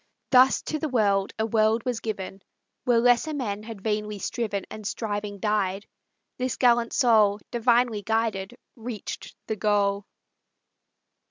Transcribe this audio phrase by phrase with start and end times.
[0.31, 2.41] Thus to the world a world was given.
[2.85, 5.85] Where lesser men had vainly striven, And striving died,
[6.39, 10.07] this gallant soul, Divinely guided, reached the goal.